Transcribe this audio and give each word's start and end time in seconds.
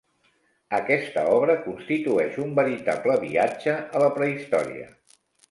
Aquesta 0.77 1.25
obra 1.33 1.55
constitueix 1.65 2.39
un 2.45 2.57
veritable 2.61 3.19
viatge 3.27 3.77
a 3.77 4.03
la 4.07 4.09
prehistòria. 4.19 4.91